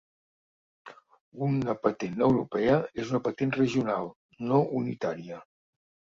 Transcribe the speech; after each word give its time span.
Una 1.47 1.75
patent 1.83 2.23
europea 2.27 2.77
és 3.03 3.11
una 3.13 3.21
patent 3.27 3.53
regional, 3.59 4.09
no 4.53 4.57
unitària. 4.79 5.39